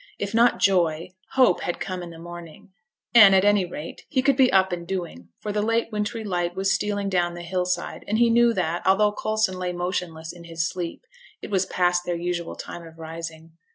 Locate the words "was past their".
11.51-12.15